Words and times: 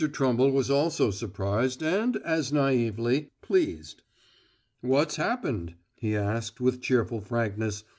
Trumble 0.13 0.49
was 0.49 0.71
also 0.71 1.11
surprised 1.11 1.83
and, 1.83 2.17
as 2.25 2.51
naively, 2.51 3.29
pleased. 3.43 4.01
"What's 4.81 5.17
happened?" 5.17 5.75
he 5.93 6.15
asked 6.15 6.59
with 6.59 6.81
cheerful 6.81 7.21
frankness. 7.21 7.83